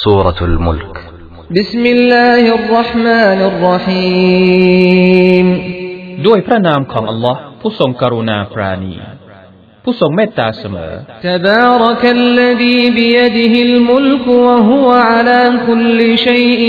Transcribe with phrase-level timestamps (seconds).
[0.00, 0.94] سورة الملك
[1.50, 5.46] بسم الله الرحمن الرحيم
[6.26, 8.94] ด้วยพระนามของอัลลอฮ์ผู้ทรงกรุณาปราณี
[9.84, 10.92] ผู้ทรงเมตตาเสมอ
[11.28, 16.62] تبارك الذي بيده الملك وهو على كل شيء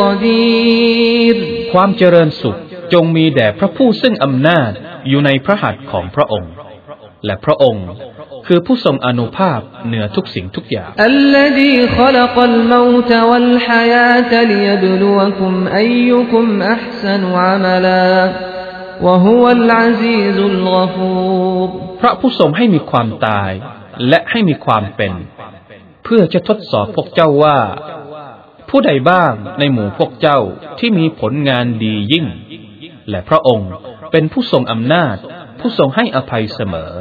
[0.00, 1.34] قدير
[1.74, 2.56] ความเจริญสุข
[2.92, 4.70] จงมีแด่พระผู้ซึ่งอำนาจ
[5.08, 6.52] อยู่ในพระหัตถ์ของพระองค์
[7.25, 7.87] และพระองค์
[8.47, 10.89] คือผู้ทรงอนุภาพเหนือทุกสิ่งทุกอย่าง
[22.01, 23.51] พระผู้ทรงให้มีความตาย
[24.09, 25.13] และให้มีความเป็น
[26.03, 27.59] เพื่อจะทดสอบพวกเจ้าว่า
[28.69, 30.39] ผู้ใดบ้างในหมู่พวกเจ้า
[30.79, 32.25] ที่มีผลงานดียิ่ง
[33.09, 33.69] และพระองค์
[34.11, 35.15] เป็นผู้ทรงอำนาจ
[35.63, 36.91] ผู้ทรงให้อภัยเสมอ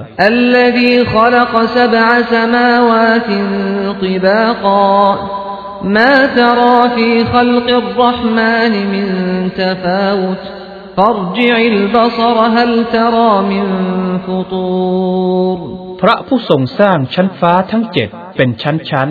[16.00, 19.08] พระผู้ทรงสร้างชั้นฟ้าทั้งเจ็ดเป็นชั้น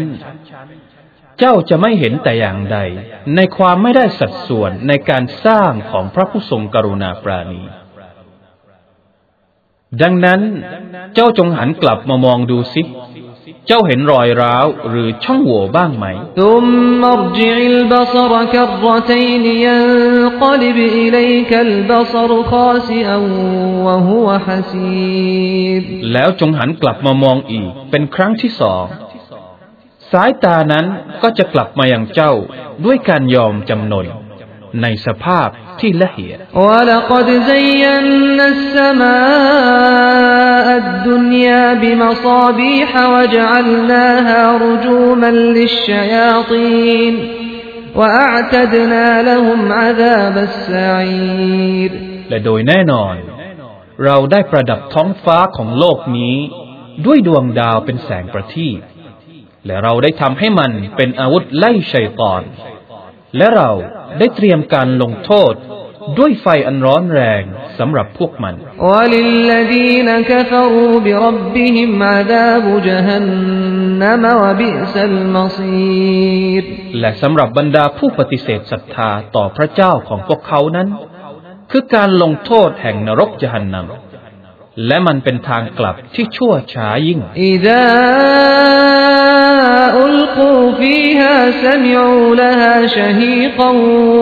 [0.72, 2.78] ๆ เจ้าจะไม่เห็นแต่อย่างใด
[3.36, 7.64] ในความไม่ได้สัดส่วนในการสร้างของพระผู้ทรงกรุณาปราณี
[10.02, 10.42] ดังนั้น
[11.16, 12.82] เจ้าจงหันกลับมามองดูสิ
[13.68, 16.06] เจ้าเห็นรอยร้าวหรือช่องโหว่บ้างไหม
[26.14, 28.84] แล้วจงหันกลับมามองอีก เป็นครั้งที่สอง
[30.12, 30.86] สายตานั้น
[31.22, 32.32] ก็จะกลับมาอย่างเจ้า
[32.86, 34.06] ด้วยการยอมจำนน
[34.82, 35.48] ในสภาพ
[35.80, 36.38] ที่ละเหียด
[52.30, 53.16] และโดยแน่นอน
[54.06, 56.36] เราได้ประดับท้องฟ้าของโลกนี้
[57.06, 58.80] ด้วยดวงดาวเป็นแสงประทีป
[59.66, 62.42] และเราได้ทำให้มันเป็นอาวุธไล่ชัยตอน
[63.38, 63.70] และเรา
[64.20, 65.54] ได้เตรียมการลงโทษ
[66.20, 67.44] ด้วยไฟอันร้อนแรง
[67.80, 68.54] สำหรับพวกมัน
[77.00, 80.88] และสำหรับบรรดาผู้ปฏิเสธศรัทธาต่อพระเจ้าของพวกเขานั้น
[81.72, 87.68] คือการลงโทษแห่งนรกจหันนำและมันเป็นทางกลับที่ชั่วช้ายิ่งอิด
[90.07, 93.71] ألقوا فيها سمعوا لها شهيقا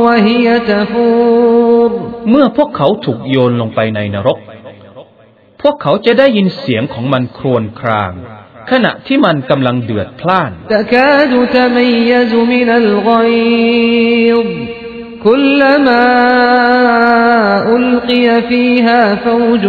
[0.07, 1.91] وهي تفور
[2.31, 4.39] เมื่อพวกเขาถูกโยนลงไปในนรก
[5.63, 8.13] พวกเขาจะได้ยินเสียงของมันครวญคราง
[8.71, 14.49] ขณะที่มันกำลังเดือดพล่าน تكاد تميز من الغيظ
[15.27, 16.07] كلما
[17.77, 19.65] ألقي فيها فوج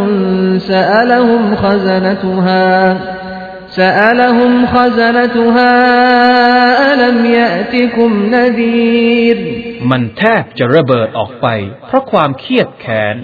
[0.58, 2.98] سألهم خزنتها
[3.78, 5.74] سألهم خزنتها
[6.92, 9.38] ألم يأتكم نذير
[9.92, 11.48] มันแทบจะระเบิดออกไป
[11.88, 13.16] เพราะความเครียดแค้น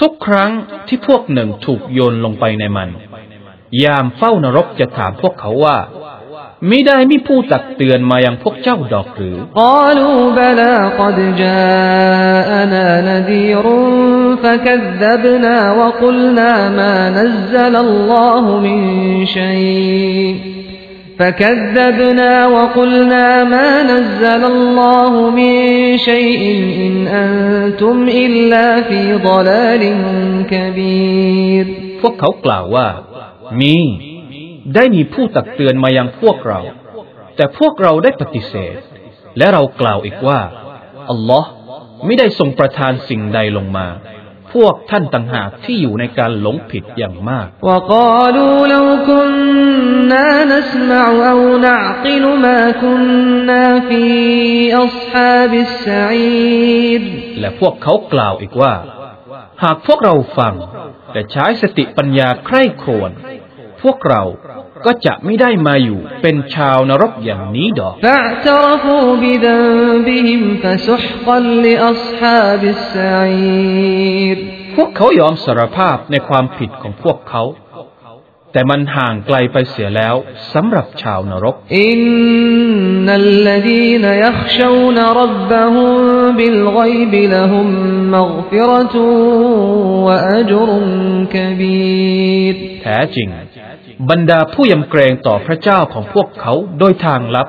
[0.00, 0.50] ทุกครั้ง
[0.88, 2.88] ที่พวกหนึ่งถูกโยนลงไปในมัน
[3.84, 5.78] ยามเฝ้านรกจะถามพวกเขาว่า
[6.68, 13.64] มิได้มีผู้ตักเตือนมายังพวกเจ้าดอกหรือ قالوا بلى قد جاءنا نذير
[14.42, 18.80] فكذبنا وقلنا ما نزل الله من
[19.26, 20.34] شيء
[21.18, 25.52] فكذبنا وقلنا ما نزل الله من
[26.08, 26.42] شيء
[26.86, 29.82] إن أنتم إلا في ضلال
[30.52, 31.66] كبير
[32.02, 32.88] พวกเขากล่าวว่า
[33.60, 33.76] มี
[34.74, 36.60] ได้มีผู้ตักเตือนมายังพวกเรา
[37.36, 38.76] แต่พวกเราได้ปฏิเสธ
[39.38, 40.40] และเรากล่าวอีกว่า
[41.10, 41.48] อัลลอฮ์
[42.06, 43.86] ไม่ได้ทรงประทานสิ่งใดลงมา
[44.53, 47.47] พวกท่านต่างหากที่อยู่ในการหลงผิดอย่างมาก
[57.39, 58.73] และพวกเขากล่าวอีกว่า
[59.63, 60.53] หากพวกเราฟัง
[61.13, 63.11] แต่ใช้สติปัญญาใคร่ครวญ
[63.83, 64.23] พวกเรา
[64.85, 67.95] ก็จะไม่ได้มาอยู่เป็นชาวนรกอย่างนี้ดอก
[74.75, 77.43] พวกเขายอมสารภาพในความผิดของพวกเขา
[78.53, 80.15] แต่มันห่างไกลไปเสียแล้ว
[80.53, 81.99] สำหรับชาวนรกอิน
[83.05, 85.95] นัลลดีนยักชวนรับบะฮุม
[86.37, 87.67] บิลกยบละฮุม
[88.15, 89.05] มัฟิรตุ
[90.07, 90.87] วะอจรุน
[91.35, 93.27] กบีรแท้จริง
[94.09, 97.47] บรรดาผู้ยำเกรงต่อพระเจ้าของพวกเขาโดยทางลับ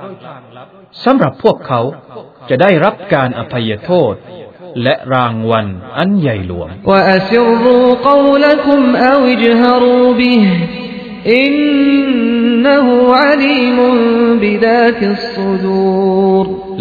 [1.04, 1.80] สำหรับพวกเขา
[2.48, 4.14] จะได้รับการอภัยโทษ
[4.82, 6.68] และรางวัลอันใหญ่หลวง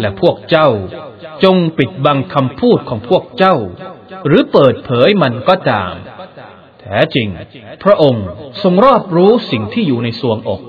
[0.00, 0.68] และพวกเจ้า
[1.44, 3.56] จงปิดบังคำพูดของพวกเจ้า
[4.26, 5.94] หรือเปิดเผยมันก็ตาม
[6.84, 7.28] แท้จริง
[7.84, 8.26] พระองค์
[8.62, 10.60] ทรงรอบรู้สิ่งที่อยู่ในสวงอก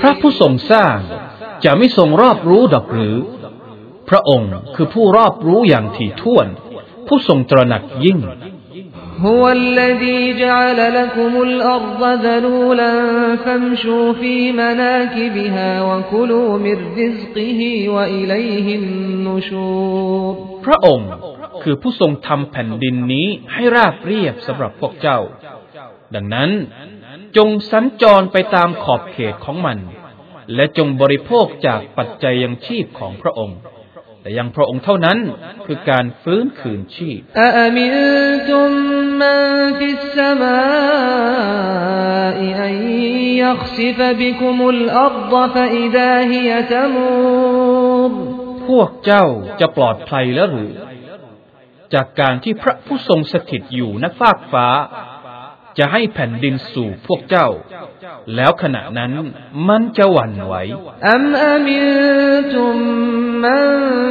[0.00, 0.96] พระผู้ทรงสร้าง
[1.64, 3.16] จะไม่ทรงรอบรู้ดอกหรือ
[4.10, 6.46] พระองค์คือผู้รอบรู้อย่างถี่ถ้วน
[7.06, 8.18] ผู้ทรงตระหนักยิ่ง
[9.19, 12.93] هو الذي جعل لكم الأرض ذلولا
[13.35, 20.33] فامشوا في مناكبها وكلوا من رزقه وإليه النشور
[20.65, 21.09] พระองค์
[21.63, 25.19] คือผู้ทรงทำแผ่นดินนี้ให้ราบเรียบสำหรับพวกเจ้า
[26.15, 26.49] ดังนั้น
[27.37, 29.77] จงสัญจรไปตามขอบเขตของมัน
[30.55, 33.57] และจงบริโภคจากปัจจัยยังชีพของพระองค์
[34.22, 35.18] แต่ยังพระองค์เท่านั้น
[35.66, 37.20] คือการฟื้นคืนชีพ
[48.68, 49.24] พวกเจ้า
[49.60, 50.72] จะปลอดภัยแล้วหรือ
[51.94, 54.66] จากการที่พระผู้ทรงสถิตอยู่นฟากฟ้า
[55.77, 57.47] จะให้แผ่นดินสู่พวกเจ้า
[58.35, 59.11] แล้วขณะนั้น
[59.69, 60.55] มันจะหวั่นไหว
[61.15, 61.23] أم
[61.55, 62.75] أمنتم
[63.45, 63.63] من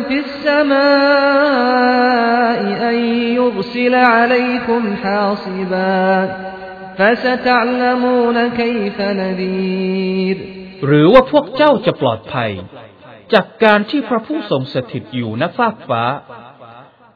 [0.09, 0.75] في السماء
[2.91, 2.97] أن
[3.39, 6.05] يرسل عليكم حاصبا
[6.99, 10.37] فستعلمون كيف نذير
[10.87, 12.51] หรือว่าพวกเจ้าจะปลอดภัย
[13.33, 16.03] จากการที่พระผู้ทรงสถิตอยู่ณฟากฟ้า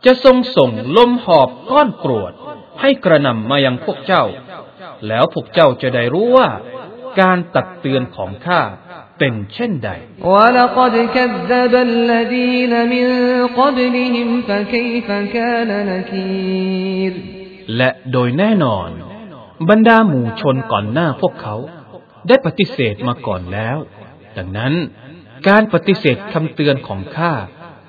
[0.05, 2.33] จะทรงส่งลมหอบก้อนกรวด
[2.82, 4.24] ให้กระนำมายังพวกเจ้า
[5.08, 6.48] แล้วพวกเจ้าจะได้รู้ว่า
[7.22, 8.62] การตักเตือนของข้า
[9.20, 9.90] เป็นเช่นใด
[17.78, 18.90] และโดยแน่นอน
[19.70, 21.56] บรรดาหมู่ชนก่อนหน้าพวกเขา
[22.28, 23.78] ได้ปฏิเสธมาก่อนแล้ว
[24.38, 24.74] ดังนั้น
[25.48, 27.34] การปฏิเสธคำเตือนของข้า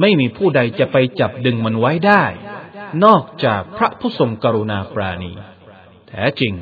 [0.00, 2.24] ไม่มีผู้ใดจะไปจับดึงมันไว้ได้
[3.04, 5.32] นอกจากพระผู้ทรงกรุณาปราณี
[6.08, 6.52] แท้จริง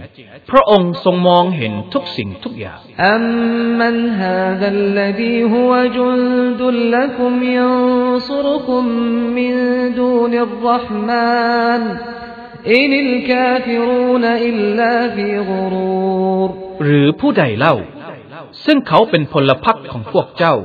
[0.51, 2.79] พระองค์ทรงมองเห็นทุกสิ่งทุกอย่าง
[3.09, 8.85] أمن هذا الذي هو جند لكم ينصركم
[9.39, 9.57] من
[9.99, 11.83] دون الرحمن
[12.73, 16.51] إن الكافرون إلا في غرور
[16.85, 17.75] หรือผู้ใดเล่า
[18.65, 20.57] ซึ่งเขาเป็นพลพรรคของพวกเจ้า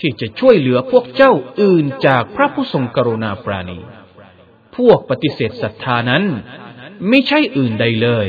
[0.00, 3.80] ที่จะช่วยเหลือพวกเจ้าอื่นจากพระผู้ทรงกรุณาปราณี
[4.76, 6.24] พวกปฏิเสธศรัทธานั้น
[7.08, 8.28] ไม่ใช่อื่นใดเลย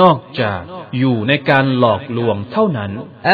[0.00, 0.60] นอกจาก
[0.98, 2.90] อยู่ในการหลอกลวงเท่านั้น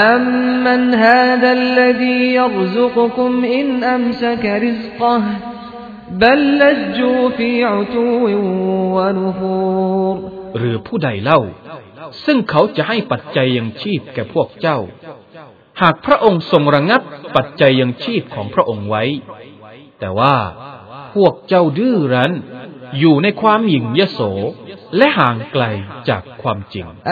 [0.09, 0.25] อัม
[0.65, 2.87] มันฮาดัลลดียรซุ
[3.17, 5.17] กุมอินอัมสกริซกะ
[6.23, 6.63] บัลล
[6.99, 8.05] จูฟีอุตู
[8.97, 9.55] วะนูฟู
[10.15, 10.17] ร
[10.59, 11.41] หรือผู้ใดเล่า
[12.25, 14.79] ซึ่งเขาจะให้ปัจจัยยังชีพแก่พวกเจ้า
[15.81, 17.02] หากพระองค์ทรงระงับ
[17.37, 19.05] ปัจจัยยังชีพของพระองค์ไว้
[20.00, 20.35] แต่ว่า
[21.14, 22.33] พวกเจ้าดื้อรั้น
[22.99, 24.21] อยู่ในความหยิ่งยโส
[24.97, 25.64] และห่างไกล
[26.09, 27.11] จากความจริงอ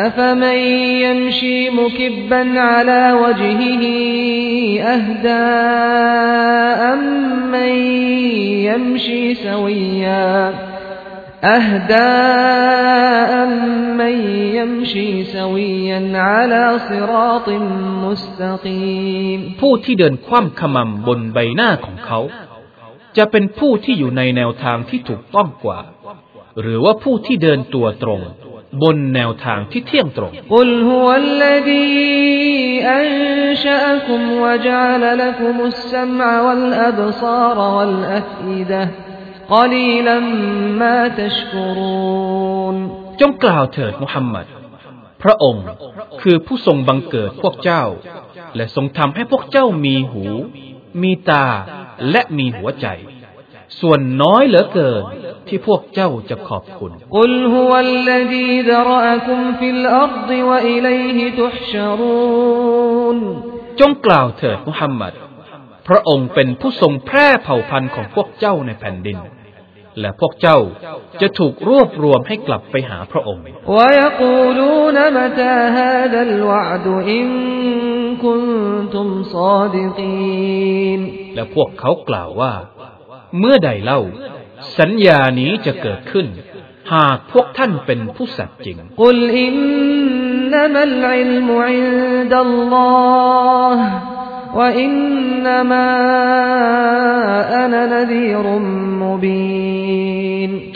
[11.55, 13.50] ันยั
[14.80, 17.48] يمشي سويا على صراط
[18.06, 22.20] مستقيم ผู้ที่เดินคว่ำขมำบนใบหน้าของเขา
[23.18, 25.80] จะเป็นผู้ที่อยู่ในแนวทางที่ถูกต้องกว่า
[26.62, 28.22] หรือว่าผู้ที่เดินตัวตรง
[28.84, 31.94] บนแนวทางที่เที่ยงตรง قل هو الذي
[33.00, 38.84] أنشأكم وجعل لكم السمع والأبصار والأفئدة
[39.56, 40.18] قليلا
[40.82, 42.76] ما تشكرون
[43.22, 44.46] จงกล่าวเถิดมุฮัมมัด
[45.23, 45.65] พระองค์
[46.23, 47.85] คือผู้ทรงบังเกิดพวกเจ้า
[48.57, 50.25] และทรงทำให้พวกเจ้ามีหู
[51.03, 51.47] มีตา
[52.11, 52.87] และมีหัวใจ
[53.81, 55.03] ส่วนน้อยเหลือเกิน
[55.49, 63.19] ที่พวกเจ้าจะขอบคุณقل هو الذي ذرأكم في الأرض وإليه تحشرونูน
[63.81, 65.13] จงกล่าวเถิดมุฮัมมัด
[65.89, 69.19] พระองค์เป็นผู้ทรงแพร่เผ่าพันธุ์ของพวกเจ้าในแผ่นดิน
[70.01, 70.59] และพวกเจ้า
[71.21, 73.43] จะถูกรวบรวมให้กลับไปหาพระองค์
[81.35, 82.53] และพวกเขากล่าวว่า
[83.39, 84.01] เมื่อใดเล่า
[84.79, 86.27] สัญญานี้จะเกิดขึ้น
[86.95, 88.87] หากพวกท่านเป็นผู้สัตย์จริงกล่า
[94.07, 94.10] ว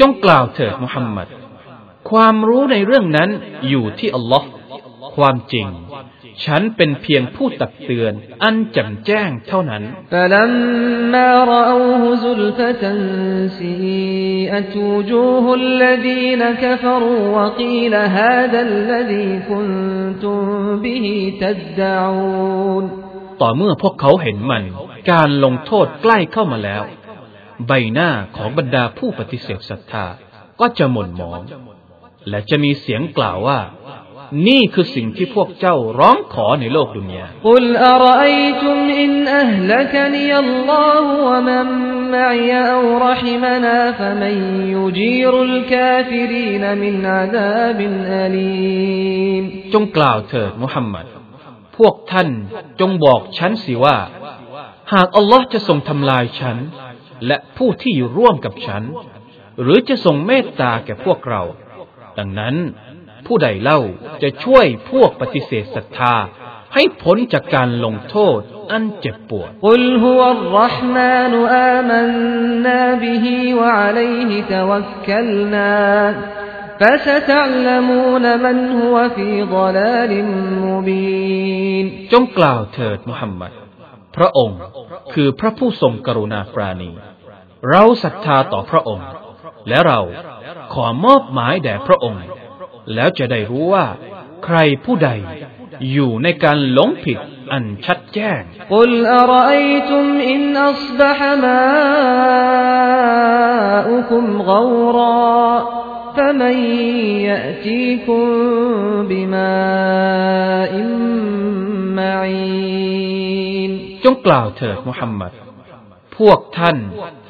[0.01, 1.29] จงกล่าวเถิดมุฮัมมัด
[2.11, 3.29] ความรู้ในเรื่องนั้น
[3.69, 4.47] อยู่ที่อัลลอฮ์
[5.17, 5.67] ความจริง
[6.45, 8.13] ฉันเป็นเพียงผู้ตักเตือน
[8.43, 10.51] อันจำแจ้งเท่านั้นแต่นัก
[11.11, 11.81] ฟัง
[15.79, 17.99] และที่เหลื
[18.89, 19.69] อที่คุณ
[20.23, 20.47] ต้อง
[20.81, 20.85] ไป
[21.41, 22.03] จะเดา
[23.41, 24.65] ต่อเมื่อพวกเขาเห็นมัน
[25.11, 26.83] การลงโทษใกล้เข้ามาแล้ว
[27.67, 30.07] ใบหน้าของบรรดาผู้ปฏิเสธศรัทธา
[30.61, 31.41] ก็จะหม่นหมอง
[32.29, 33.61] และจะมีเสียงกล่าวว่า
[34.49, 41.69] นี่คือสิ่งที่พวกเจ้าร้องขอในโลกดุนยาอุลอรอยตุมอินอัลกนียัลลอฮวะมัน
[42.17, 44.37] มัยอูรหิมนาฟะมัน
[44.75, 49.43] ยูจีรุลกาฟิรีนมินอาดาบอาลีม
[49.75, 51.05] จงกล่าวเถิดมุฮัมมัด
[51.77, 52.29] พวกท่าน
[52.81, 53.97] จงบอกฉันสิว่า
[54.93, 56.57] หากอัลลอฮ์จะทรงทำลายฉัน
[57.27, 58.83] และผู้ที่อยู่ร่วมกับฉัน
[59.63, 61.43] หรือจะทรงเมตตาแก่พวกเรา
[62.19, 62.55] ดังนั้น
[63.27, 63.81] ผู้ใดเล่า
[64.23, 66.15] จะช่วยพวกปฏิเสธศรัทธา
[66.75, 68.41] ให้พ้นจากการลงโทษ
[68.73, 72.09] อันเจ็บปวดกุลฮุวัลรหมานอามัน
[72.67, 75.73] นาบิฮิวะอะลัยฮิตะวักกัลนา
[82.13, 83.53] จงกล่าวเถิดมุฮัมมัด
[84.17, 84.59] พระองค์
[85.13, 86.91] คือพระผู้ทรงกรุณาปราณี
[87.71, 89.09] เราศรัทธาต่อพระองค์
[89.69, 90.01] และเรา
[90.75, 92.25] ขอมอบหมายแด่พระองค์
[92.95, 93.87] แล้วจะได้รู้ว่า
[94.45, 95.11] ใครผู้ใด
[95.93, 97.19] อยู่ในการหลงผิด
[97.53, 98.41] อันชัดแจ้ง
[98.75, 99.51] กลอรอ
[99.89, 101.13] ตุมอินอัศบะ
[101.43, 101.61] มา
[103.91, 104.63] อุคุมกอ
[104.97, 105.85] รา
[106.16, 106.56] فمن
[107.30, 108.24] يأتيكم
[109.10, 110.74] بماء
[112.00, 113.72] معين
[114.04, 115.32] จงกล่าวเถิดมุฮัมมัด
[116.18, 116.78] พวกท่าน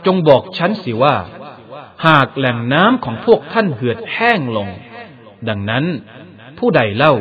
[0.05, 1.15] จงบอกฉันสิว่า
[2.07, 4.69] หากแหล่งน้ำของพวกท่านเหือดแห้งลง
[5.49, 5.85] ดังนั้น
[6.57, 7.13] ผู้ใดเล่า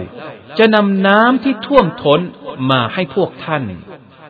[0.59, 2.21] จะนำน้ำที่ท่วมท้น
[2.71, 3.65] มาให้พวกท่าน